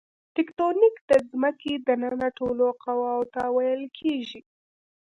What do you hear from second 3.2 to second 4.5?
ته ویل کیږي.